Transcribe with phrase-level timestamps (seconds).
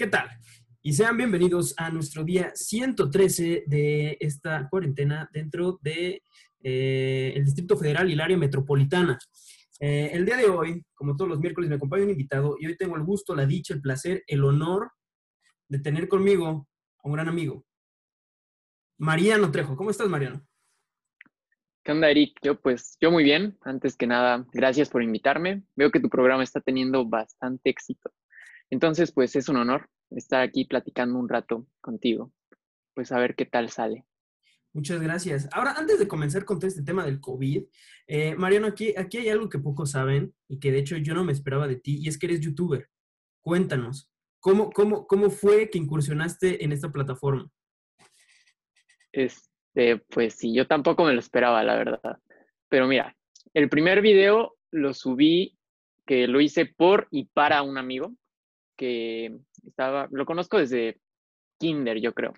[0.00, 0.30] ¿Qué tal?
[0.80, 6.22] Y sean bienvenidos a nuestro día 113 de esta cuarentena dentro de
[6.62, 9.18] eh, Distrito Federal y el área metropolitana.
[9.78, 12.78] Eh, el día de hoy, como todos los miércoles, me acompaña un invitado y hoy
[12.78, 14.90] tengo el gusto, la dicha, el placer, el honor
[15.68, 16.66] de tener conmigo
[17.04, 17.66] a un gran amigo,
[18.96, 19.76] Mariano Trejo.
[19.76, 20.42] ¿Cómo estás, Mariano?
[21.84, 22.38] ¿Qué onda, Eric?
[22.40, 23.58] Yo, pues, yo muy bien.
[23.60, 25.62] Antes que nada, gracias por invitarme.
[25.76, 28.10] Veo que tu programa está teniendo bastante éxito.
[28.70, 32.32] Entonces, pues, es un honor estar aquí platicando un rato contigo.
[32.94, 34.04] Pues, a ver qué tal sale.
[34.72, 35.48] Muchas gracias.
[35.52, 37.64] Ahora, antes de comenzar con todo este tema del COVID,
[38.06, 41.24] eh, Mariano, aquí, aquí hay algo que pocos saben y que de hecho yo no
[41.24, 42.88] me esperaba de ti, y es que eres youtuber.
[43.40, 47.50] Cuéntanos, ¿cómo, cómo, cómo fue que incursionaste en esta plataforma?
[49.12, 52.18] Este, pues sí, yo tampoco me lo esperaba, la verdad.
[52.68, 53.16] Pero mira,
[53.54, 55.58] el primer video lo subí,
[56.06, 58.14] que lo hice por y para un amigo,
[58.80, 60.98] que estaba, lo conozco desde
[61.58, 62.32] kinder, yo creo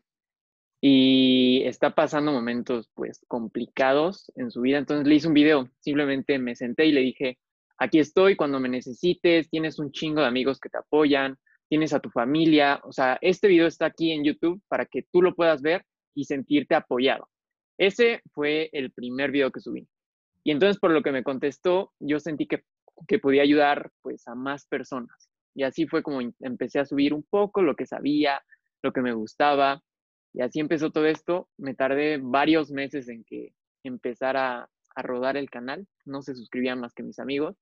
[0.84, 4.78] y está pasando momentos pues complicados en su vida.
[4.78, 7.38] Entonces le hice un video, simplemente me senté y le dije,
[7.78, 12.00] aquí estoy cuando me necesites, tienes un chingo de amigos que te apoyan, tienes a
[12.00, 15.62] tu familia, o sea, este video está aquí en YouTube para que tú lo puedas
[15.62, 15.84] ver
[16.16, 17.28] y sentirte apoyado.
[17.78, 19.86] Ese fue el primer video que subí.
[20.42, 22.64] Y entonces por lo que me contestó, yo sentí que,
[23.06, 25.31] que podía ayudar pues a más personas.
[25.54, 28.42] Y así fue como empecé a subir un poco lo que sabía,
[28.82, 29.82] lo que me gustaba,
[30.34, 31.48] y así empezó todo esto.
[31.58, 35.86] Me tardé varios meses en que empezara a rodar el canal.
[36.04, 37.56] No se suscribían más que mis amigos.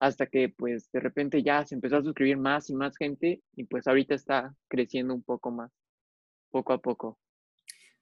[0.00, 3.64] Hasta que pues de repente ya se empezó a suscribir más y más gente y
[3.64, 5.72] pues ahorita está creciendo un poco más,
[6.50, 7.18] poco a poco.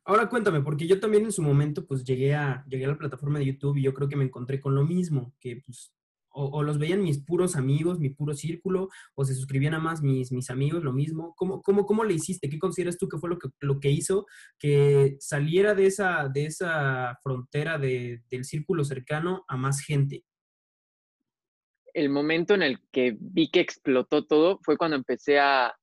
[0.05, 3.39] Ahora cuéntame, porque yo también en su momento pues llegué a, llegué a la plataforma
[3.39, 5.96] de YouTube y yo creo que me encontré con lo mismo, que pues
[6.37, 10.31] o, los veían mis puros amigos, mi puro círculo, o se suscribían a más mis,
[10.33, 11.35] mis amigos, lo mismo.
[11.37, 12.51] ¿Cómo, cómo, cómo le hiciste?
[12.51, 14.27] ¿Qué consideras tú que fue lo que, lo que hizo
[14.59, 20.25] que saliera de esa, de esa frontera de, del círculo cercano a más gente?
[21.95, 25.75] El momento en el que vi que explotó todo fue cuando empecé a,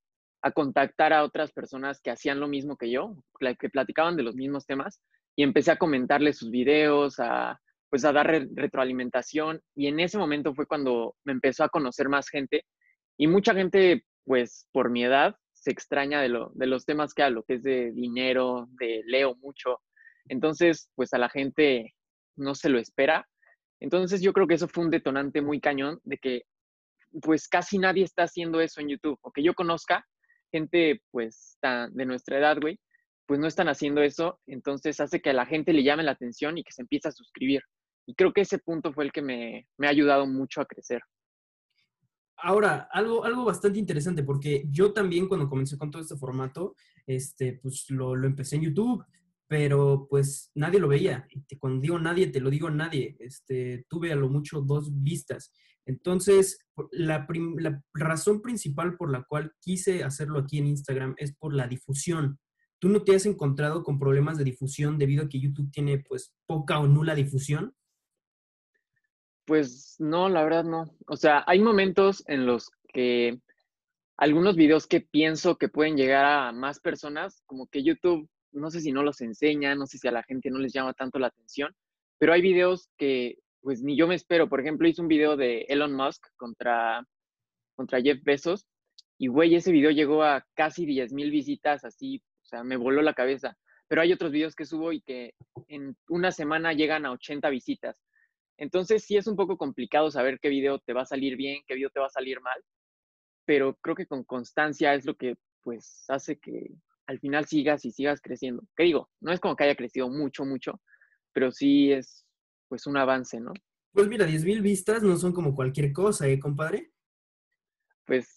[0.44, 3.16] a contactar a otras personas que hacían lo mismo que yo,
[3.60, 5.02] que platicaban de los mismos temas,
[5.36, 7.60] y empecé a comentarles sus videos, a,
[7.94, 12.28] pues a dar retroalimentación y en ese momento fue cuando me empezó a conocer más
[12.28, 12.66] gente
[13.20, 17.22] y mucha gente pues por mi edad se extraña de, lo, de los temas que
[17.22, 19.80] hablo, que es de dinero, de leo mucho.
[20.28, 21.94] Entonces pues a la gente
[22.36, 23.28] no se lo espera.
[23.80, 26.42] Entonces yo creo que eso fue un detonante muy cañón de que
[27.22, 30.04] pues casi nadie está haciendo eso en YouTube, o que yo conozca
[30.52, 32.80] gente pues de nuestra edad, güey,
[33.28, 36.58] pues no están haciendo eso, entonces hace que a la gente le llame la atención
[36.58, 37.62] y que se empiece a suscribir.
[38.06, 41.02] Y creo que ese punto fue el que me, ha ayudado mucho a crecer.
[42.38, 46.76] Ahora, algo, algo bastante interesante, porque yo también cuando comencé con todo este formato,
[47.06, 49.06] este, pues lo, empecé en YouTube,
[49.48, 51.26] pero pues nadie lo veía.
[51.60, 53.16] Cuando digo nadie, te lo digo nadie.
[53.20, 55.54] Este, tuve a lo mucho dos vistas.
[55.86, 56.60] Entonces,
[56.92, 57.26] la,
[57.58, 62.40] la, razón principal por la cual quise hacerlo aquí en Instagram es por la difusión.
[62.80, 66.34] ¿Tú no te has encontrado con problemas de difusión debido a que YouTube tiene pues
[66.46, 67.74] poca o nula difusión?
[69.46, 70.96] Pues no, la verdad no.
[71.08, 73.40] O sea, hay momentos en los que
[74.18, 78.80] algunos videos que pienso que pueden llegar a más personas, como que YouTube, no sé
[78.80, 81.28] si no los enseña, no sé si a la gente no les llama tanto la
[81.28, 81.76] atención,
[82.20, 84.50] pero hay videos que pues ni yo me espero.
[84.50, 87.06] Por ejemplo, hice un video de Elon Musk contra,
[87.76, 88.68] contra Jeff Bezos
[89.18, 93.02] y güey, ese video llegó a casi 10 mil visitas, así, o sea, me voló
[93.02, 93.58] la cabeza.
[93.88, 95.34] Pero hay otros videos que subo y que
[95.68, 98.03] en una semana llegan a 80 visitas.
[98.58, 101.76] Entonces sí es un poco complicado saber qué video te va a salir bien, qué
[101.76, 102.64] video te va a salir mal,
[103.46, 106.72] pero creo que con constancia es lo que pues hace que
[107.08, 108.64] al final sigas y sigas creciendo.
[108.76, 109.10] ¿Qué digo?
[109.22, 110.82] No es como que haya crecido mucho, mucho,
[111.34, 112.26] pero sí es
[112.68, 113.54] pues un avance, ¿no?
[113.92, 116.92] Pues mira, 10.000 vistas no son como cualquier cosa, ¿eh, compadre?
[118.06, 118.28] Pues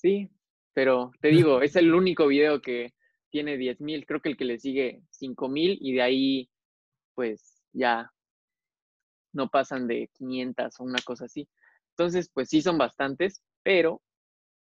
[0.00, 0.30] sí,
[0.74, 2.92] pero te digo, es el único video que
[3.30, 6.50] tiene 10.000, creo que el que le sigue 5.000 y de ahí
[7.14, 8.12] pues ya
[9.36, 11.48] no pasan de 500 o una cosa así.
[11.90, 14.02] Entonces, pues sí son bastantes, pero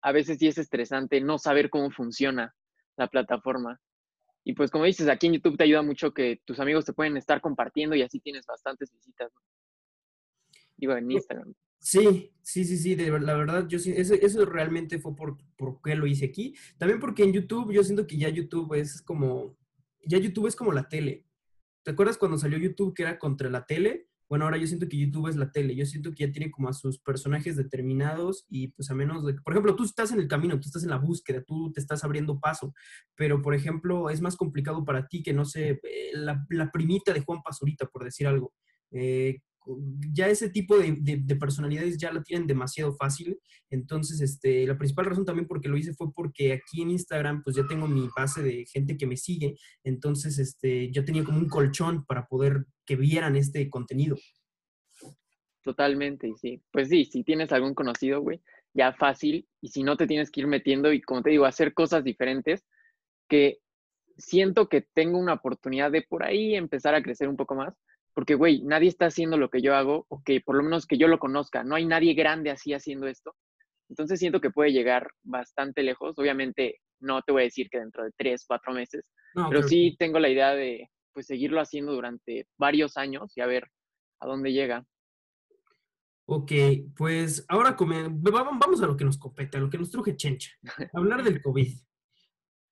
[0.02, 2.54] a veces sí es estresante no saber cómo funciona
[2.98, 3.80] la plataforma.
[4.44, 7.18] Y pues como dices, aquí en YouTube te ayuda mucho que tus amigos te pueden
[7.18, 9.34] estar compartiendo y así tienes bastantes visitas.
[10.78, 11.54] Digo, en Instagram.
[11.80, 15.82] Sí, sí, sí, sí, de, la verdad, yo sí, eso, eso realmente fue por, por
[15.82, 16.56] qué lo hice aquí.
[16.78, 19.58] También porque en YouTube yo siento que ya YouTube es como,
[20.06, 21.26] ya YouTube es como la tele.
[21.84, 24.08] ¿Te acuerdas cuando salió YouTube que era contra la tele?
[24.30, 26.70] Bueno, ahora yo siento que YouTube es la tele, yo siento que ya tiene como
[26.70, 30.28] a sus personajes determinados y pues a menos de, por ejemplo, tú estás en el
[30.28, 32.74] camino, tú estás en la búsqueda, tú te estás abriendo paso,
[33.16, 37.14] pero por ejemplo es más complicado para ti que, no sé, eh, la, la primita
[37.14, 38.54] de Juan Pazurita, por decir algo.
[38.92, 39.40] Eh,
[40.14, 43.40] ya ese tipo de, de, personalidades ya la tienen demasiado fácil.
[43.70, 47.56] Entonces, este, la principal razón también porque lo hice fue porque aquí en Instagram, pues
[47.56, 49.56] ya tengo mi base de gente que me sigue.
[49.84, 54.16] Entonces, este, yo tenía como un colchón para poder que vieran este contenido.
[55.64, 56.62] Totalmente, sí.
[56.72, 58.42] Pues sí, si tienes algún conocido, güey,
[58.74, 59.48] ya fácil.
[59.62, 62.66] Y si no te tienes que ir metiendo y, como te digo, hacer cosas diferentes
[63.28, 63.60] que
[64.18, 67.76] siento que tengo una oportunidad de por ahí empezar a crecer un poco más
[68.18, 70.98] porque, güey, nadie está haciendo lo que yo hago, o que por lo menos que
[70.98, 73.36] yo lo conozca, no hay nadie grande así haciendo esto.
[73.90, 76.18] Entonces siento que puede llegar bastante lejos.
[76.18, 79.06] Obviamente no te voy a decir que dentro de tres, cuatro meses,
[79.52, 83.70] pero sí tengo la idea de pues seguirlo haciendo durante varios años y a ver
[84.20, 84.84] a dónde llega.
[86.26, 86.52] Ok,
[86.96, 90.54] pues ahora vamos a lo que nos compete, a lo que nos truje Chencha,
[90.94, 91.72] hablar del COVID.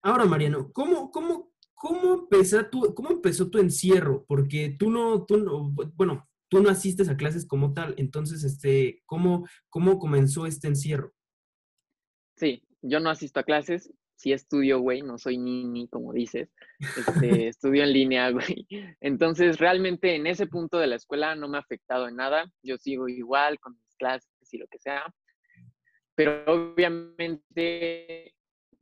[0.02, 1.55] Ahora, Mariano, ¿cómo, cómo,
[1.86, 4.26] ¿Cómo empezó, tu, ¿Cómo empezó tu encierro?
[4.28, 9.04] Porque tú no, tú no, bueno, tú no asistes a clases como tal, entonces, este,
[9.06, 11.14] ¿cómo, cómo comenzó este encierro?
[12.38, 16.50] Sí, yo no asisto a clases, sí estudio, güey, no soy ni como dices,
[16.80, 16.80] este,
[17.50, 18.66] estudio en línea, güey.
[19.00, 22.80] Entonces, realmente en ese punto de la escuela no me ha afectado en nada, yo
[22.80, 25.06] sigo igual con mis clases y lo que sea,
[26.16, 28.35] pero obviamente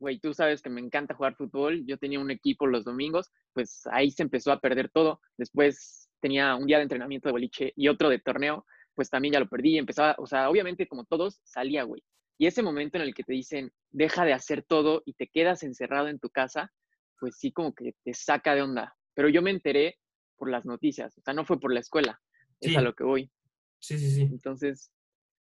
[0.04, 3.86] güey, tú sabes que me encanta jugar fútbol, yo tenía un equipo los domingos, pues
[3.90, 5.22] ahí se empezó a perder todo.
[5.38, 9.40] Después tenía un día de entrenamiento de boliche y otro de torneo, pues también ya
[9.40, 9.78] lo perdí.
[9.78, 12.02] Empezaba, o sea, obviamente como todos, salía, güey.
[12.36, 15.62] Y ese momento en el que te dicen, deja de hacer todo y te quedas
[15.62, 16.70] encerrado en tu casa,
[17.18, 18.94] pues sí como que te saca de onda.
[19.14, 19.96] Pero yo me enteré
[20.36, 22.20] por las noticias, o sea, no fue por la escuela,
[22.60, 23.30] es a lo que voy.
[23.78, 24.22] Sí, sí, sí.
[24.22, 24.90] Entonces,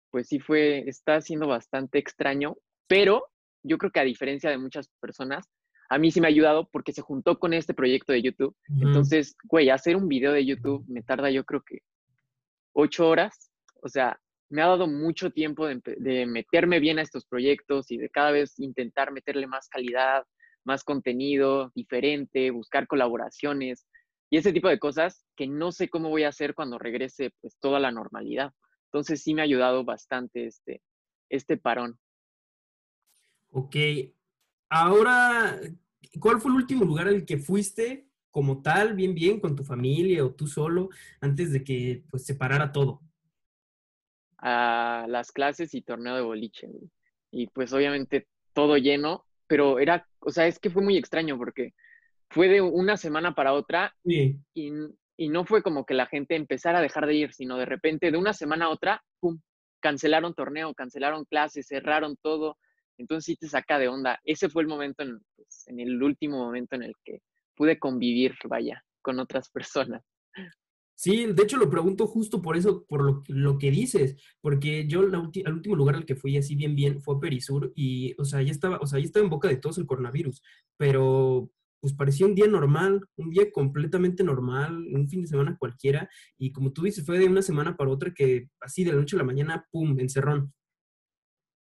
[0.09, 2.55] pues sí fue, está siendo bastante extraño,
[2.87, 3.32] pero
[3.63, 5.49] yo creo que a diferencia de muchas personas,
[5.89, 8.55] a mí sí me ha ayudado porque se juntó con este proyecto de YouTube.
[8.79, 11.79] Entonces, güey, hacer un video de YouTube me tarda yo creo que
[12.73, 13.51] ocho horas.
[13.81, 14.19] O sea,
[14.49, 18.59] me ha dado mucho tiempo de, meterme bien a estos proyectos y de cada vez
[18.59, 20.23] intentar meterle más calidad,
[20.63, 23.85] más contenido diferente, buscar colaboraciones
[24.29, 27.57] y ese tipo de cosas que no sé cómo voy a hacer cuando regrese pues
[27.59, 28.51] toda la normalidad.
[28.85, 30.81] Entonces sí me ha ayudado bastante este,
[31.29, 31.97] este parón.
[33.53, 33.75] Ok.
[34.69, 35.59] Ahora,
[36.19, 40.25] ¿cuál fue el último lugar al que fuiste como tal, bien, bien, con tu familia
[40.25, 40.89] o tú solo,
[41.21, 43.01] antes de que pues se parara todo?
[44.39, 46.67] A las clases y torneo de boliche,
[47.31, 51.73] Y pues obviamente todo lleno, pero era, o sea, es que fue muy extraño porque
[52.29, 54.71] fue de una semana para otra y,
[55.17, 58.11] y no fue como que la gente empezara a dejar de ir, sino de repente
[58.11, 59.39] de una semana a otra, ¡pum!
[59.79, 62.57] Cancelaron torneo, cancelaron clases, cerraron todo
[63.03, 64.19] entonces sí te saca de onda.
[64.23, 67.19] Ese fue el momento, en, pues, en el último momento en el que
[67.55, 70.01] pude convivir, vaya, con otras personas.
[70.95, 75.01] Sí, de hecho lo pregunto justo por eso, por lo, lo que dices, porque yo
[75.01, 78.25] la el último lugar al que fui así bien bien fue a Perisur y, o
[78.25, 80.41] sea, ya estaba, o sea, ya estaba en boca de todos el coronavirus,
[80.77, 81.51] pero
[81.81, 86.53] pues parecía un día normal, un día completamente normal, un fin de semana cualquiera, y
[86.53, 89.19] como tú dices, fue de una semana para otra que así de la noche a
[89.19, 90.53] la mañana, ¡pum!, encerrón.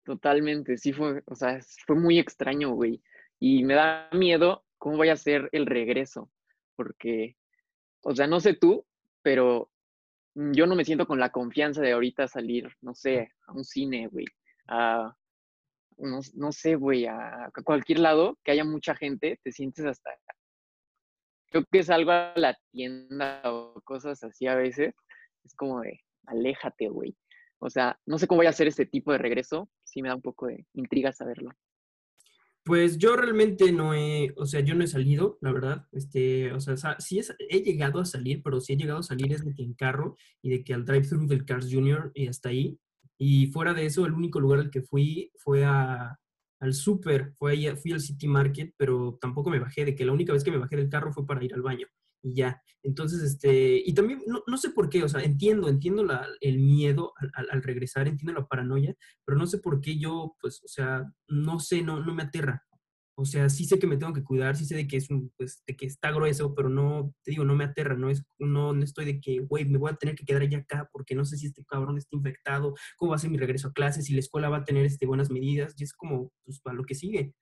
[0.09, 3.03] Totalmente, sí fue, o sea, fue muy extraño, güey.
[3.39, 6.31] Y me da miedo cómo vaya a ser el regreso,
[6.77, 7.37] porque,
[8.01, 8.87] o sea, no sé tú,
[9.21, 9.71] pero
[10.35, 14.07] yo no me siento con la confianza de ahorita salir, no sé, a un cine,
[14.07, 14.25] güey,
[14.69, 15.15] a,
[15.99, 20.11] no, no sé, güey, a, cualquier lado que haya mucha gente, te sientes hasta,
[21.51, 24.95] creo que es algo a la tienda o cosas así a veces,
[25.45, 27.15] es como de, aléjate, güey.
[27.59, 30.15] O sea, no sé cómo voy a hacer este tipo de regreso, sí me da
[30.15, 31.51] un poco de intriga saberlo.
[32.65, 35.87] Pues yo realmente no he, o sea, yo no he salido, la verdad.
[35.93, 39.45] Este, o sea, sí he llegado a salir, pero sí he llegado a salir es
[39.45, 42.13] de que en carro y de que al drive-thru del Cars Jr.
[42.15, 42.79] y hasta ahí.
[43.17, 46.19] Y fuera de eso, el único lugar al que fui fue a,
[46.61, 50.35] al súper, fue fui al City Market, pero tampoco me bajé, de que la única
[50.35, 51.89] vez que me bajé del carro fue para ir al baño
[52.23, 52.63] y ya.
[52.83, 56.59] Entonces, este, y también, no, no sé por qué, o sea, entiendo, entiendo la, el
[56.59, 58.95] miedo al, regresar, entiendo la paranoia,
[59.25, 62.65] pero no sé por qué yo, pues, o sea, no sé, no, no me aterra.
[63.21, 65.33] O sea, sí sé que me tengo que cuidar, sí sé de que es un,
[65.37, 68.73] pues, de que está grueso, pero no, te digo, no me aterra, no es, no,
[68.73, 71.25] no estoy de que, güey, me voy a tener que quedar allá acá porque no
[71.25, 74.13] sé si este cabrón está infectado, cómo va a ser mi regreso a clases, si
[74.13, 76.95] la escuela va a tener, este, buenas medidas, y es como, pues, para lo que
[76.95, 77.35] sigue.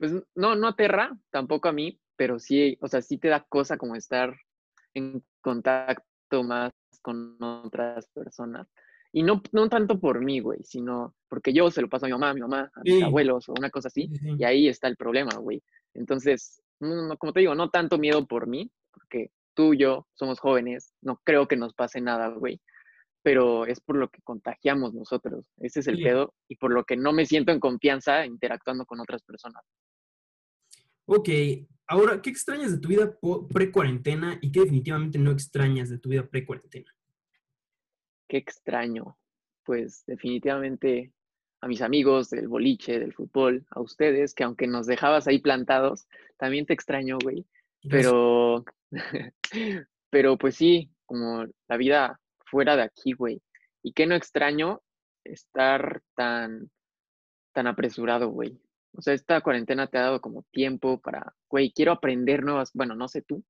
[0.00, 3.78] Pues no, no aterra, tampoco a mí, pero sí, o sea, sí te da cosa
[3.78, 4.36] como estar
[4.92, 8.68] en contacto más con otras personas.
[9.10, 12.12] Y no, no tanto por mí, güey, sino porque yo se lo paso a mi
[12.12, 14.10] mamá, a mi mamá, a mis abuelos o una cosa así.
[14.38, 15.62] Y ahí está el problema, güey.
[15.94, 20.40] Entonces, no, como te digo, no tanto miedo por mí, porque tú y yo somos
[20.40, 22.60] jóvenes, no creo que nos pase nada, güey.
[23.22, 25.46] Pero es por lo que contagiamos nosotros.
[25.56, 26.34] Ese es el pedo.
[26.48, 29.64] Y por lo que no me siento en confianza interactuando con otras personas.
[31.06, 31.28] Ok,
[31.90, 33.18] ahora, ¿qué extrañas de tu vida
[33.52, 36.94] pre-cuarentena y qué definitivamente no extrañas de tu vida pre-cuarentena?
[38.28, 39.18] Qué extraño.
[39.64, 41.12] Pues definitivamente
[41.60, 46.06] a mis amigos del boliche, del fútbol, a ustedes, que aunque nos dejabas ahí plantados,
[46.38, 47.44] también te extraño, güey.
[47.88, 48.64] Pero,
[50.10, 53.42] pero pues sí, como la vida fuera de aquí, güey.
[53.82, 54.80] Y qué no extraño
[55.24, 56.70] estar tan,
[57.52, 58.60] tan apresurado, güey.
[58.92, 62.94] O sea, esta cuarentena te ha dado como tiempo para, güey, quiero aprender nuevas, bueno,
[62.94, 63.44] no sé tú,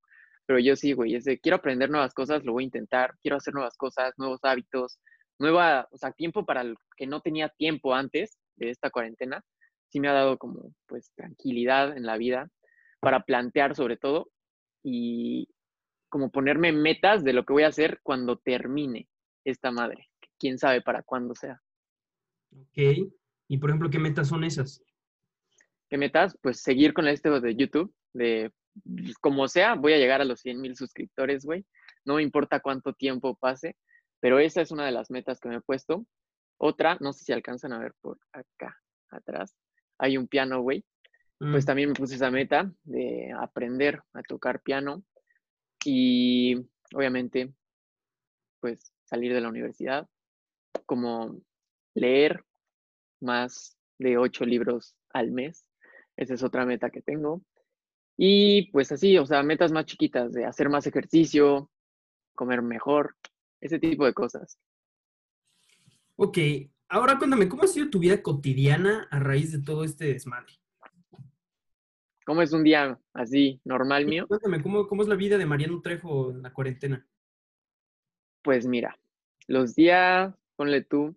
[0.47, 3.37] pero yo sí, güey, es de, quiero aprender nuevas cosas, lo voy a intentar, quiero
[3.37, 4.99] hacer nuevas cosas, nuevos hábitos,
[5.38, 9.42] nueva, o sea, tiempo para el que no tenía tiempo antes de esta cuarentena,
[9.88, 12.50] sí me ha dado como, pues, tranquilidad en la vida
[13.00, 14.30] para plantear sobre todo
[14.82, 15.49] y
[16.11, 19.09] como ponerme metas de lo que voy a hacer cuando termine
[19.44, 20.09] esta madre.
[20.38, 21.62] Quién sabe para cuándo sea.
[22.52, 23.12] Ok.
[23.49, 24.82] Y por ejemplo, ¿qué metas son esas?
[25.90, 26.38] ¿Qué metas?
[26.40, 28.52] Pues seguir con esto de YouTube, de
[28.85, 31.66] pues, como sea, voy a llegar a los 100 mil suscriptores, güey.
[32.04, 33.76] No me importa cuánto tiempo pase,
[34.20, 36.06] pero esa es una de las metas que me he puesto.
[36.59, 38.78] Otra, no sé si alcanzan a ver por acá
[39.11, 39.56] atrás,
[39.99, 40.85] hay un piano, güey.
[41.38, 41.66] Pues mm.
[41.66, 45.02] también me puse esa meta de aprender a tocar piano
[45.85, 46.54] y
[46.94, 47.52] obviamente,
[48.61, 50.06] pues salir de la universidad,
[50.87, 51.40] como
[51.94, 52.44] leer
[53.20, 55.66] más de ocho libros al mes
[56.21, 57.43] esa es otra meta que tengo.
[58.17, 61.71] Y pues así, o sea, metas más chiquitas de hacer más ejercicio,
[62.35, 63.17] comer mejor,
[63.61, 64.59] ese tipo de cosas.
[66.17, 66.39] Ok,
[66.89, 70.53] ahora cuéntame, ¿cómo ha sido tu vida cotidiana a raíz de todo este desmadre?
[72.27, 74.27] ¿Cómo es un día así, normal mío?
[74.29, 77.07] Cuéntame, ¿cómo, ¿cómo es la vida de Mariano Trejo en la cuarentena?
[78.43, 78.99] Pues mira,
[79.47, 81.17] los días, ponle tú,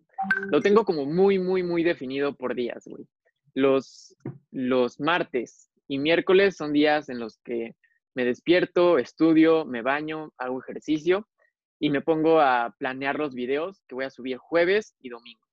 [0.49, 3.05] lo tengo como muy, muy, muy definido por días, güey.
[3.53, 4.15] Los,
[4.51, 7.75] los martes y miércoles son días en los que
[8.15, 11.27] me despierto, estudio, me baño, hago ejercicio
[11.79, 15.45] y me pongo a planear los videos que voy a subir jueves y domingo.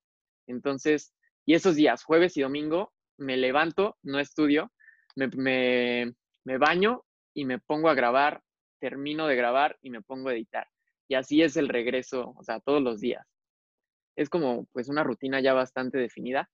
[0.47, 1.15] Entonces,
[1.47, 4.71] y esos días, jueves y domingo, me levanto, no estudio,
[5.17, 6.15] me, me,
[6.45, 7.05] me baño
[7.35, 8.43] y me pongo a grabar,
[8.79, 10.69] termino de grabar y me pongo a editar.
[11.09, 13.27] Y así es el regreso, o sea, todos los días.
[14.17, 16.51] Es como pues una rutina ya bastante definida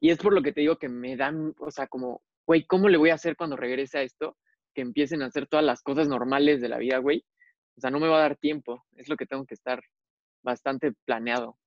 [0.00, 2.88] y es por lo que te digo que me dan, o sea, como, güey, ¿cómo
[2.88, 4.36] le voy a hacer cuando regrese a esto?
[4.74, 7.24] Que empiecen a hacer todas las cosas normales de la vida, güey.
[7.76, 8.84] O sea, no me va a dar tiempo.
[8.96, 9.82] Es lo que tengo que estar
[10.42, 11.58] bastante planeado.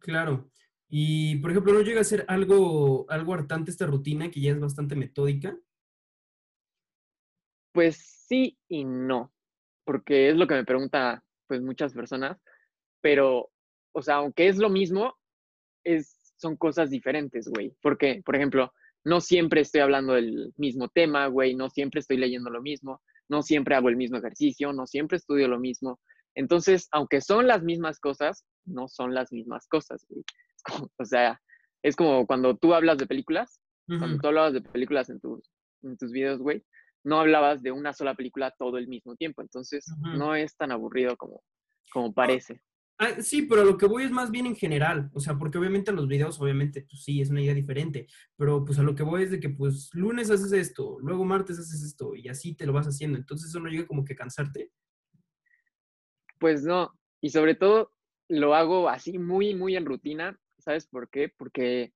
[0.00, 0.50] Claro.
[0.88, 4.60] Y, por ejemplo, ¿no llega a ser algo, algo hartante esta rutina que ya es
[4.60, 5.56] bastante metódica?
[7.72, 7.96] Pues
[8.28, 9.32] sí y no,
[9.84, 12.40] porque es lo que me pregunta pues muchas personas,
[13.00, 13.50] pero,
[13.92, 15.18] o sea, aunque es lo mismo,
[15.82, 17.74] es son cosas diferentes, güey.
[17.80, 18.70] Porque, por ejemplo,
[19.02, 23.42] no siempre estoy hablando del mismo tema, güey, no siempre estoy leyendo lo mismo, no
[23.42, 26.00] siempre hago el mismo ejercicio, no siempre estudio lo mismo.
[26.34, 30.22] Entonces, aunque son las mismas cosas, no son las mismas cosas, güey.
[30.98, 31.40] o sea,
[31.82, 35.50] es como cuando tú hablas de películas, cuando tú hablabas de películas en tus,
[35.82, 36.62] en tus videos, güey,
[37.04, 39.40] no hablabas de una sola película todo el mismo tiempo.
[39.40, 41.42] Entonces, no es tan aburrido como,
[41.90, 42.60] como parece.
[42.96, 45.90] Ah, sí, pero lo que voy es más bien en general, o sea, porque obviamente
[45.90, 49.24] los videos, obviamente, pues sí, es una idea diferente, pero pues a lo que voy
[49.24, 52.72] es de que pues lunes haces esto, luego martes haces esto y así te lo
[52.72, 54.70] vas haciendo, entonces eso no llega como que a cansarte.
[56.38, 57.90] Pues no, y sobre todo
[58.28, 61.32] lo hago así muy, muy en rutina, ¿sabes por qué?
[61.36, 61.92] Porque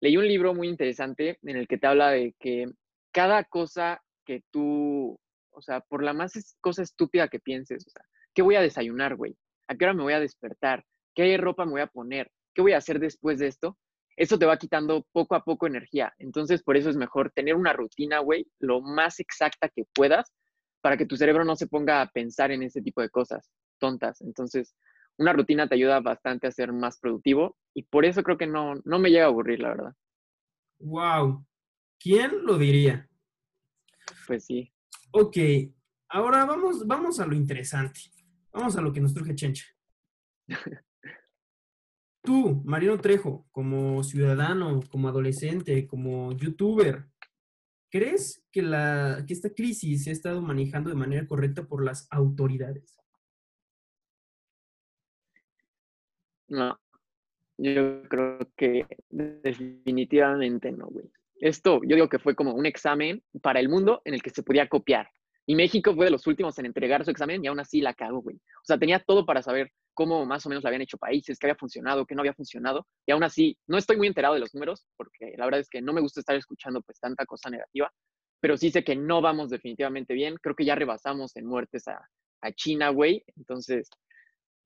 [0.00, 2.66] leí un libro muy interesante en el que te habla de que
[3.10, 5.18] cada cosa que tú,
[5.50, 9.16] o sea, por la más cosa estúpida que pienses, o sea, ¿qué voy a desayunar,
[9.16, 9.36] güey?
[9.68, 10.84] ¿A qué hora me voy a despertar?
[11.14, 12.30] ¿Qué ropa me voy a poner?
[12.54, 13.76] ¿Qué voy a hacer después de esto?
[14.16, 16.14] Eso te va quitando poco a poco energía.
[16.18, 20.32] Entonces, por eso es mejor tener una rutina, güey, lo más exacta que puedas
[20.80, 24.20] para que tu cerebro no se ponga a pensar en ese tipo de cosas tontas.
[24.22, 24.74] Entonces,
[25.18, 28.74] una rutina te ayuda bastante a ser más productivo y por eso creo que no,
[28.84, 29.92] no me llega a aburrir, la verdad.
[30.78, 31.44] Wow.
[31.98, 33.08] ¿Quién lo diría?
[34.26, 34.72] Pues sí.
[35.10, 35.36] Ok,
[36.08, 38.00] ahora vamos, vamos a lo interesante.
[38.56, 39.66] Vamos a lo que nos truje Chencha.
[42.22, 47.04] Tú, Mariano Trejo, como ciudadano, como adolescente, como youtuber,
[47.90, 52.08] ¿crees que, la, que esta crisis se ha estado manejando de manera correcta por las
[52.10, 52.98] autoridades?
[56.48, 56.80] No,
[57.58, 61.12] yo creo que definitivamente no, güey.
[61.40, 64.42] Esto, yo digo que fue como un examen para el mundo en el que se
[64.42, 65.10] podía copiar.
[65.46, 68.20] Y México fue de los últimos en entregar su examen y aún así la cagó,
[68.20, 68.36] güey.
[68.36, 71.46] O sea, tenía todo para saber cómo más o menos lo habían hecho países, qué
[71.46, 72.86] había funcionado, qué no había funcionado.
[73.06, 75.80] Y aún así, no estoy muy enterado de los números, porque la verdad es que
[75.80, 77.92] no me gusta estar escuchando pues tanta cosa negativa,
[78.40, 80.36] pero sí sé que no vamos definitivamente bien.
[80.42, 82.06] Creo que ya rebasamos en muertes a,
[82.40, 83.24] a China, güey.
[83.36, 83.88] Entonces,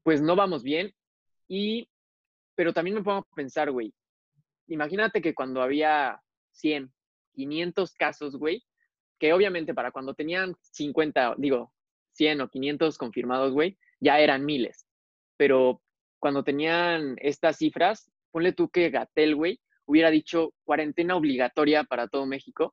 [0.02, 0.94] pues no vamos bien.
[1.46, 1.88] Y,
[2.54, 3.92] pero también me pongo a pensar, güey,
[4.68, 6.20] imagínate que cuando había
[6.52, 6.92] 100,
[7.34, 8.64] 500 casos, güey,
[9.20, 11.72] que obviamente para cuando tenían 50, digo,
[12.14, 14.86] 100 o 500 confirmados, güey, ya eran miles.
[15.36, 15.82] Pero
[16.18, 22.24] cuando tenían estas cifras, ponle tú que Gatel, güey, hubiera dicho cuarentena obligatoria para todo
[22.26, 22.72] México.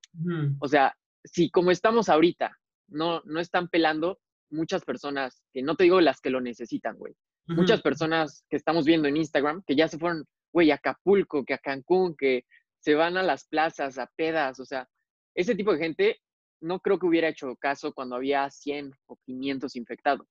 [0.60, 5.84] O sea, si como estamos ahorita, no, no están pelando muchas personas, que no te
[5.84, 7.14] digo las que lo necesitan, güey.
[7.48, 11.54] Muchas personas que estamos viendo en Instagram, que ya se fueron, güey, a Acapulco, que
[11.54, 12.44] a Cancún, que
[12.80, 14.88] se van a las plazas, a pedas, o sea,
[15.34, 16.20] ese tipo de gente
[16.62, 20.28] no creo que hubiera hecho caso cuando había 100 o 500 infectados.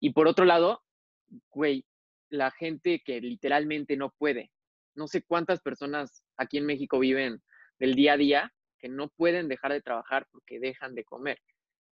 [0.00, 0.82] Y por otro lado,
[1.50, 1.84] güey,
[2.30, 4.50] la gente que literalmente no puede.
[4.94, 7.42] No sé cuántas personas aquí en México viven
[7.78, 11.38] del día a día que no pueden dejar de trabajar porque dejan de comer.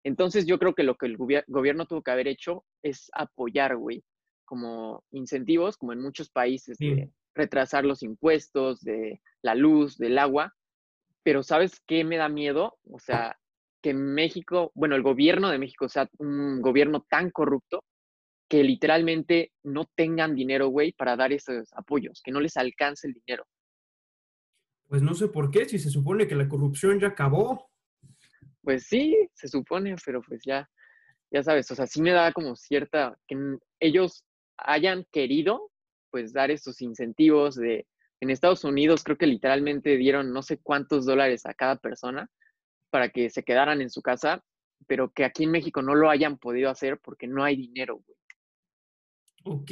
[0.04, 4.04] Entonces yo creo que lo que el gobierno tuvo que haber hecho es apoyar, güey,
[4.46, 10.54] como incentivos, como en muchos países, de retrasar los impuestos, de la luz, del agua.
[11.24, 12.78] Pero ¿sabes qué me da miedo?
[12.92, 13.38] O sea,
[13.84, 17.84] que México, bueno, el gobierno de México sea un gobierno tan corrupto
[18.50, 23.13] que literalmente no tengan dinero, güey, para dar esos apoyos, que no les alcance el
[23.13, 23.46] dinero.
[24.88, 27.70] Pues no sé por qué, si se supone que la corrupción ya acabó.
[28.62, 30.70] Pues sí, se supone, pero pues ya,
[31.30, 33.36] ya sabes, o sea, sí me da como cierta, que
[33.82, 34.24] ellos
[34.58, 35.72] hayan querido,
[36.10, 37.86] pues, dar esos incentivos de,
[38.22, 42.30] en Estados Unidos creo que literalmente dieron no sé cuántos dólares a cada persona
[42.93, 44.45] para que se quedaran en su casa,
[44.86, 48.17] pero que aquí en México no lo hayan podido hacer porque no hay dinero, güey.
[49.45, 49.71] Ok,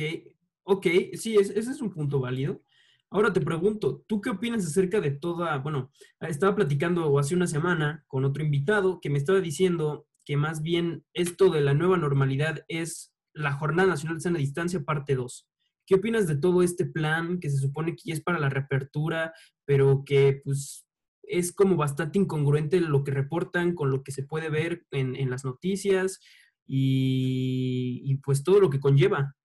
[0.63, 2.63] ok, sí, ese es un punto válido.
[3.11, 8.03] Ahora te pregunto, ¿tú qué opinas acerca de toda, bueno, estaba platicando hace una semana
[8.07, 12.65] con otro invitado que me estaba diciendo que más bien esto de la nueva normalidad
[12.69, 15.47] es la Jornada Nacional de Sana Distancia parte 2.
[15.85, 19.31] ¿Qué opinas de todo este plan que se supone que es para la reapertura,
[19.63, 20.87] pero que pues
[21.23, 25.45] es como bastante incongruente lo que reportan con lo que se puede ver en, las
[25.45, 26.19] noticias
[26.65, 29.35] y, pues todo lo que conlleva.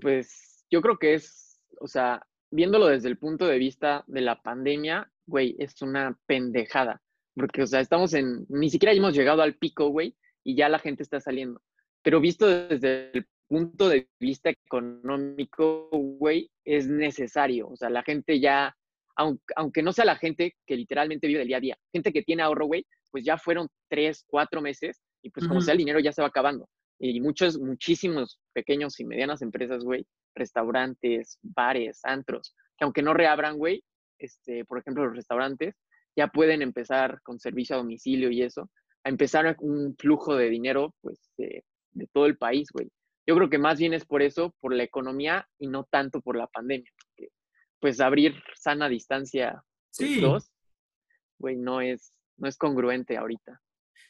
[0.00, 4.42] Pues yo creo que es, o sea, viéndolo desde el punto de vista de la
[4.42, 7.02] pandemia, güey, es una pendejada.
[7.34, 10.78] Porque, o sea, estamos en, ni siquiera hemos llegado al pico, güey, y ya la
[10.78, 11.60] gente está saliendo.
[12.02, 17.68] Pero visto desde el punto de vista económico, güey, es necesario.
[17.68, 18.76] O sea, la gente ya
[19.16, 22.42] aunque, no sea la gente que literalmente vive del día a día, gente que tiene
[22.42, 26.12] ahorro, güey, pues ya fueron tres, cuatro meses y pues como sea el dinero ya
[26.12, 26.68] se va acabando.
[26.98, 33.58] Y muchos, muchísimos pequeños y medianas empresas, güey, restaurantes, bares, antros, que aunque no reabran,
[33.58, 33.82] güey,
[34.18, 35.74] este, por ejemplo, los restaurantes,
[36.16, 38.70] ya pueden empezar con servicio a domicilio y eso,
[39.04, 42.88] a empezar un flujo de dinero, pues, de, de todo el país, güey.
[43.26, 46.36] Yo creo que más bien es por eso, por la economía y no tanto por
[46.36, 46.90] la pandemia
[47.80, 49.62] pues abrir sana distancia
[49.96, 50.20] pues, sí.
[50.20, 50.50] dos,
[51.38, 53.60] güey, no es, no es congruente ahorita.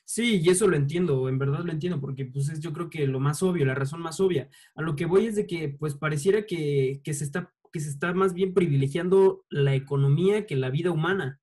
[0.05, 3.09] Sí, y eso lo entiendo, en verdad lo entiendo, porque pues es yo creo que
[3.09, 4.49] lo más obvio, la razón más obvia.
[4.77, 7.91] A lo que voy es de que pues pareciera que, que se está que se
[7.91, 11.41] está más bien privilegiando la economía que la vida humana.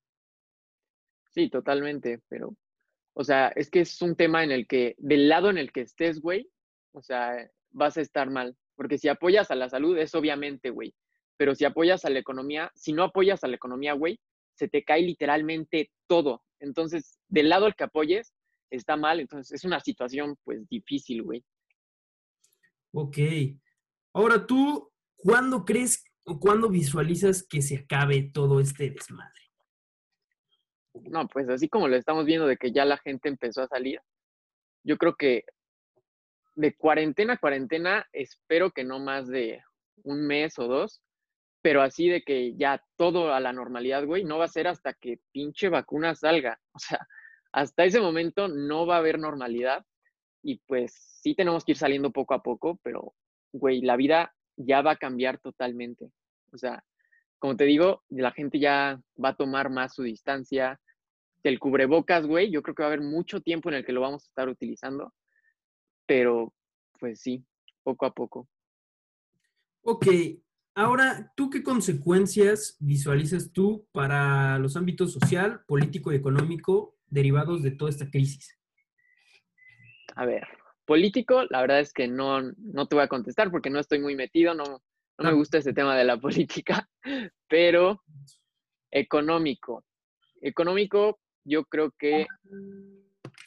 [1.30, 2.56] Sí, totalmente, pero,
[3.14, 5.82] o sea, es que es un tema en el que, del lado en el que
[5.82, 6.50] estés, güey,
[6.92, 10.92] o sea, vas a estar mal, porque si apoyas a la salud es obviamente, güey,
[11.36, 14.18] pero si apoyas a la economía, si no apoyas a la economía, güey,
[14.54, 16.42] se te cae literalmente todo.
[16.60, 18.32] Entonces, del lado al que apoyes,
[18.70, 21.44] está mal, entonces es una situación pues difícil, güey.
[22.92, 23.18] Ok.
[24.12, 29.32] Ahora tú, ¿cuándo crees o cuándo visualizas que se acabe todo este desmadre?
[30.94, 34.00] No, pues así como lo estamos viendo de que ya la gente empezó a salir,
[34.84, 35.44] yo creo que
[36.54, 39.60] de cuarentena a cuarentena, espero que no más de
[40.04, 41.02] un mes o dos,
[41.64, 44.92] pero así de que ya todo a la normalidad, güey, no va a ser hasta
[44.92, 46.60] que pinche vacuna salga.
[46.74, 46.98] O sea,
[47.52, 49.82] hasta ese momento no va a haber normalidad
[50.42, 53.14] y pues sí tenemos que ir saliendo poco a poco, pero,
[53.50, 56.10] güey, la vida ya va a cambiar totalmente.
[56.52, 56.84] O sea,
[57.38, 60.78] como te digo, la gente ya va a tomar más su distancia.
[61.42, 64.02] El cubrebocas, güey, yo creo que va a haber mucho tiempo en el que lo
[64.02, 65.14] vamos a estar utilizando,
[66.04, 66.52] pero
[67.00, 67.42] pues sí,
[67.82, 68.50] poco a poco.
[69.86, 70.06] Ok,
[70.74, 77.70] ahora, ¿tú qué consecuencias visualizas tú para los ámbitos social, político y económico derivados de
[77.70, 78.58] toda esta crisis?
[80.16, 80.46] A ver,
[80.84, 84.14] político, la verdad es que no, no te voy a contestar porque no estoy muy
[84.14, 84.64] metido, no,
[85.18, 86.88] no me gusta ese tema de la política,
[87.48, 88.02] pero
[88.90, 89.84] económico.
[90.40, 92.26] Económico, yo creo que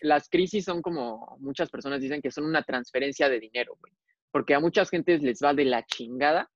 [0.01, 3.93] las crisis son como muchas personas dicen que son una transferencia de dinero, güey.
[4.31, 6.49] Porque a muchas gentes les va de la chingada,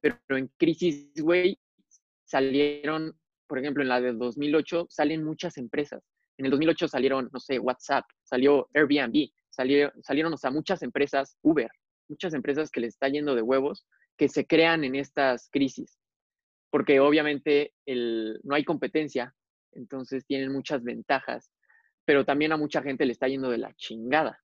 [0.00, 1.58] pero en crisis, güey,
[2.24, 6.02] salieron, por ejemplo, en la del 2008, salen muchas empresas.
[6.36, 11.36] En el 2008 salieron, no sé, WhatsApp, salió Airbnb, salieron, salieron, o sea, muchas empresas,
[11.42, 11.70] Uber,
[12.08, 15.98] muchas empresas que les está yendo de huevos, que se crean en estas crisis.
[16.70, 19.34] Porque obviamente el, no hay competencia,
[19.72, 21.50] entonces tienen muchas ventajas
[22.08, 24.42] pero también a mucha gente le está yendo de la chingada.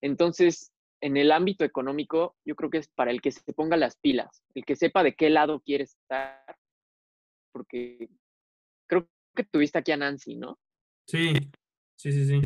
[0.00, 3.96] Entonces, en el ámbito económico, yo creo que es para el que se ponga las
[3.98, 6.56] pilas, el que sepa de qué lado quiere estar,
[7.52, 8.08] porque
[8.88, 10.58] creo que tuviste aquí a Nancy, ¿no?
[11.06, 11.32] Sí,
[11.96, 12.40] sí, sí, sí.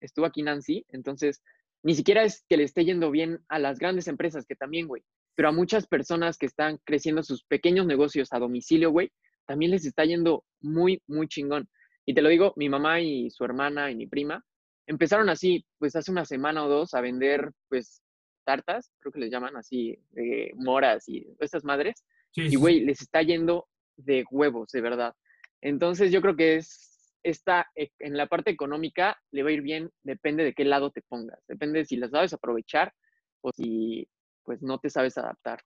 [0.00, 1.42] Estuvo aquí Nancy, entonces,
[1.82, 5.02] ni siquiera es que le esté yendo bien a las grandes empresas, que también, güey,
[5.34, 9.10] pero a muchas personas que están creciendo sus pequeños negocios a domicilio, güey,
[9.46, 11.68] también les está yendo muy, muy chingón.
[12.06, 14.44] Y te lo digo, mi mamá y su hermana y mi prima
[14.86, 18.02] empezaron así, pues hace una semana o dos a vender, pues,
[18.44, 22.04] tartas, creo que les llaman así, de moras y estas madres.
[22.34, 25.14] y, güey, les está yendo de huevos, de verdad.
[25.60, 29.62] Entonces, yo creo que es, esta, e, en la parte económica le va a ir
[29.62, 31.38] bien, depende de qué lado te pongas.
[31.48, 32.92] Depende de si las sabes aprovechar
[33.40, 34.06] o si,
[34.42, 35.60] pues, no te sabes adaptar.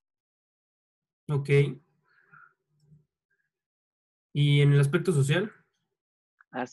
[1.27, 1.49] Ok.
[4.33, 5.51] ¿Y en el aspecto social?
[6.51, 6.65] Ah,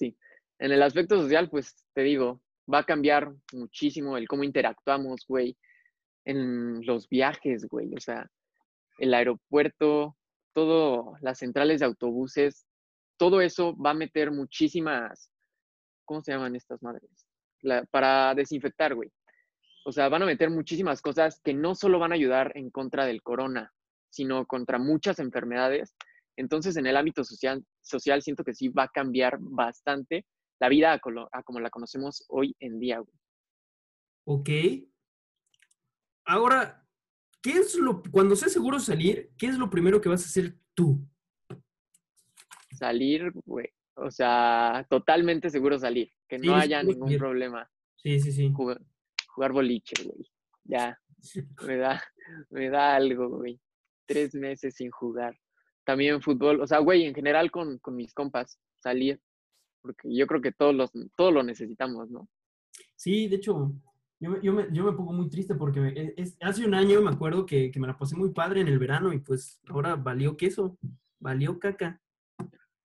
[0.58, 2.40] en el aspecto social, pues te digo,
[2.72, 5.56] va a cambiar muchísimo el cómo interactuamos, güey,
[6.24, 7.94] en los viajes, güey.
[7.94, 8.28] O sea,
[8.98, 10.16] el aeropuerto,
[10.54, 12.66] todo, las centrales de autobuses,
[13.18, 15.30] todo eso va a meter muchísimas,
[16.04, 17.10] ¿cómo se llaman estas madres?
[17.90, 19.10] para desinfectar, güey.
[19.86, 23.06] O sea, van a meter muchísimas cosas que no solo van a ayudar en contra
[23.06, 23.72] del corona,
[24.08, 25.96] sino contra muchas enfermedades
[26.36, 30.26] entonces, en el ámbito social, social siento que sí va a cambiar bastante
[30.58, 30.98] la vida a,
[31.42, 33.02] como la conocemos hoy en día.
[34.24, 34.50] Ok.
[36.24, 36.84] Ahora,
[37.42, 40.56] ¿qué es lo, cuando seas seguro salir, qué es lo primero que vas a hacer
[40.74, 41.06] tú?
[42.72, 43.68] Salir, güey.
[43.94, 46.12] O sea, totalmente seguro salir.
[46.28, 47.70] Que no haya ningún problema.
[47.96, 48.52] Sí, sí, sí.
[48.52, 48.80] Jugar,
[49.28, 50.30] jugar boliche, güey.
[50.64, 50.98] Ya.
[51.64, 52.02] Me da,
[52.50, 53.60] me da algo, güey.
[54.06, 55.38] Tres meses sin jugar
[55.86, 59.20] también fútbol, o sea, güey, en general con, mis compas, salir,
[59.86, 62.28] porque yo creo que todos, los, todos lo necesitamos, ¿no?
[62.94, 63.72] Sí, de hecho,
[64.18, 67.96] yo, me, pongo muy triste porque e, hace un año me acuerdo que, me la
[67.96, 70.78] pasé muy padre en el verano y pues ahora valió queso,
[71.18, 72.00] valió caca.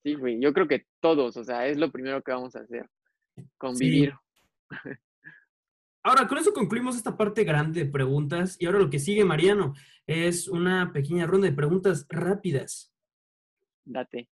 [0.03, 2.89] Sí, güey, yo creo que todos, o sea, es lo primero que vamos a hacer,
[3.59, 4.15] convivir.
[6.03, 9.75] Ahora, con eso concluimos esta parte grande de preguntas y ahora lo que sigue, Mariano,
[10.07, 12.95] es una pequeña ronda de preguntas rápidas.
[13.85, 14.31] Date.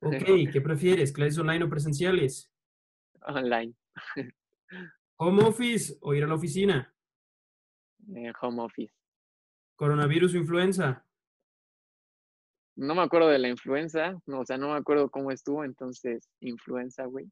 [0.00, 1.12] Ok, ¿qué prefieres?
[1.12, 2.50] ¿Clases online o presenciales?
[3.22, 3.74] Online.
[5.16, 6.94] ¿Home office o ir a la oficina?
[8.14, 8.92] Eh, home office.
[9.76, 11.06] ¿Coronavirus o influenza?
[12.76, 17.04] No me acuerdo de la influenza, o sea, no me acuerdo cómo estuvo, entonces, influenza,
[17.04, 17.30] güey.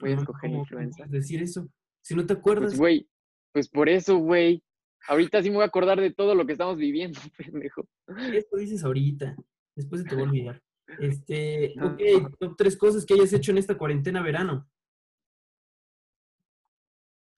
[0.00, 1.04] Voy a escoger influenza.
[1.06, 1.68] decir eso?
[2.02, 2.76] Si no te pues, acuerdas.
[2.76, 3.08] güey,
[3.52, 4.62] pues por eso, güey.
[5.08, 7.86] Ahorita sí me voy a acordar de todo lo que estamos viviendo, pendejo.
[8.32, 9.36] Esto dices ahorita.
[9.76, 10.62] Después se te va a olvidar.
[10.98, 14.68] Este, ok, top tres cosas que hayas hecho en esta cuarentena verano.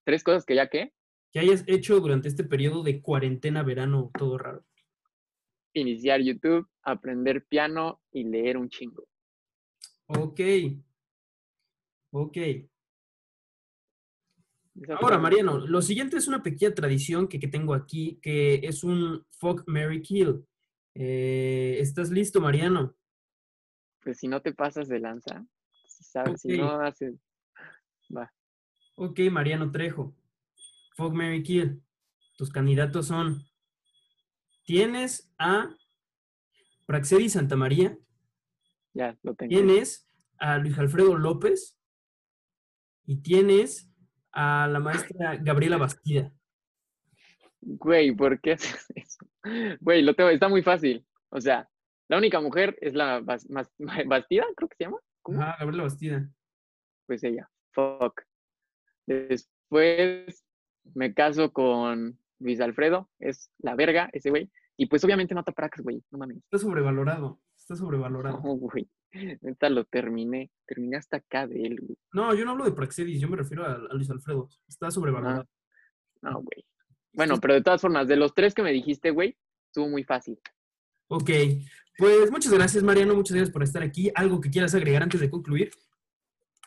[0.04, 0.92] ¿Tres cosas que ya qué?
[1.32, 4.64] Que hayas hecho durante este periodo de cuarentena verano, todo raro.
[5.74, 9.06] Iniciar YouTube, aprender piano y leer un chingo.
[10.06, 10.40] Ok.
[12.10, 12.38] Ok.
[15.00, 19.64] Ahora, Mariano, lo siguiente es una pequeña tradición que, tengo aquí, que es un Fuck
[19.66, 20.44] Mary Kill.
[20.94, 22.96] Eh, ¿Estás listo, Mariano?
[24.08, 25.44] Pues si no te pasas de lanza,
[25.86, 26.40] ¿sabes?
[26.40, 27.20] Si no haces.
[28.10, 28.32] Va.
[28.94, 30.16] Ok, Mariano Trejo.
[30.96, 31.82] Fuck Mary Kill.
[32.38, 33.44] Tus candidatos son.
[34.64, 35.76] Tienes a
[36.86, 37.98] Praxedi Santa María.
[38.94, 39.50] Ya, lo tengo.
[39.50, 41.78] Tienes a Luis Alfredo López.
[43.04, 43.92] Y tienes
[44.32, 46.32] a la maestra Gabriela Bastida.
[47.60, 49.26] Güey, ¿por qué haces eso?
[49.80, 51.06] Güey, lo tengo, está muy fácil.
[51.28, 51.68] O sea,
[52.08, 53.20] la única mujer es la
[54.06, 54.98] Bastida, creo que se llama.
[55.40, 56.28] Ah, Gabriela Bastida.
[57.06, 58.22] Pues ella, fuck.
[59.06, 60.44] Después
[60.94, 64.50] me caso con Luis Alfredo es la verga, ese güey.
[64.76, 66.38] Y pues obviamente mata Prax, güey, no mames.
[66.38, 68.40] Está sobrevalorado, está sobrevalorado.
[68.42, 68.88] No, güey.
[69.12, 70.50] Neta lo terminé.
[70.66, 71.98] Terminé hasta acá de él, güey.
[72.12, 74.48] No, yo no hablo de Praxedis, yo me refiero a, a Luis Alfredo.
[74.68, 75.48] Está sobrevalorado.
[76.22, 76.64] No, güey.
[77.12, 80.38] Bueno, pero de todas formas, de los tres que me dijiste, güey, estuvo muy fácil.
[81.08, 81.30] Ok,
[81.98, 83.14] pues muchas gracias, Mariano.
[83.14, 84.10] Muchas gracias por estar aquí.
[84.14, 85.70] ¿Algo que quieras agregar antes de concluir?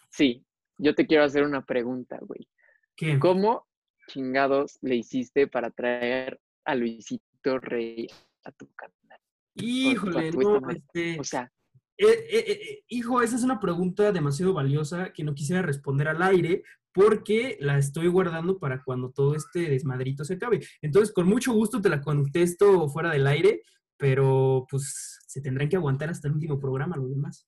[0.10, 0.46] Sí,
[0.78, 2.48] yo te quiero hacer una pregunta, güey.
[2.96, 3.18] ¿Qué?
[3.18, 3.66] ¿Cómo
[4.08, 8.08] chingados le hiciste para traer a Luisito Rey
[8.44, 9.20] a tu canal?
[9.56, 10.64] Híjole, Supuestamente.
[10.64, 11.52] no, este, O sea,
[11.98, 16.22] eh, eh, eh, hijo, esa es una pregunta demasiado valiosa que no quisiera responder al
[16.24, 16.64] aire
[16.94, 20.60] porque la estoy guardando para cuando todo este desmadrito se acabe.
[20.82, 23.62] Entonces, con mucho gusto te la contesto fuera del aire,
[24.02, 27.48] pero pues se tendrán que aguantar hasta el último programa los demás.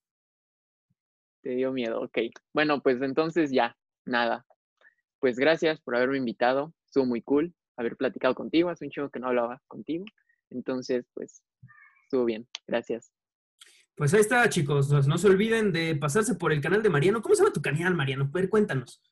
[1.42, 2.18] te dio miedo, ok.
[2.54, 4.46] Bueno, pues entonces ya, nada.
[5.18, 6.72] Pues gracias por haberme invitado.
[6.86, 8.70] Estuvo muy cool haber platicado contigo.
[8.70, 10.04] Hace un chingo que no hablaba contigo.
[10.50, 11.42] Entonces, pues,
[12.04, 12.46] estuvo bien.
[12.68, 13.12] Gracias.
[13.96, 14.90] Pues ahí está, chicos.
[15.08, 17.20] No se olviden de pasarse por el canal de Mariano.
[17.20, 18.24] ¿Cómo se llama tu canal, Mariano?
[18.26, 19.02] A ver, cuéntanos.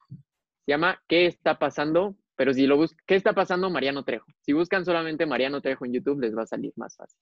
[0.64, 2.16] Se llama ¿Qué está pasando?
[2.36, 4.26] Pero si lo buscan, ¿qué está pasando Mariano Trejo?
[4.40, 7.18] Si buscan solamente Mariano Trejo en YouTube, les va a salir más fácil.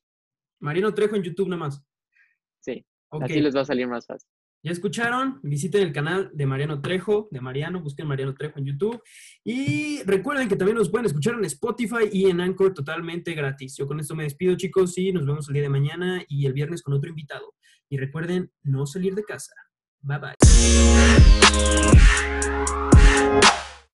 [0.61, 1.83] Mariano Trejo en YouTube nada más.
[2.61, 3.25] Sí, Ok.
[3.25, 4.29] así les va a salir más fácil.
[4.63, 9.03] Ya escucharon, visiten el canal de Mariano Trejo, de Mariano, busquen Mariano Trejo en YouTube.
[9.43, 13.75] Y recuerden que también nos pueden escuchar en Spotify y en Anchor totalmente gratis.
[13.79, 16.53] Yo con esto me despido, chicos, y nos vemos el día de mañana y el
[16.53, 17.55] viernes con otro invitado.
[17.89, 19.55] Y recuerden no salir de casa.
[20.03, 20.35] Bye bye.